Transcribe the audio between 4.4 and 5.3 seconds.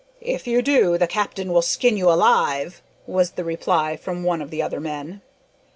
of the other men.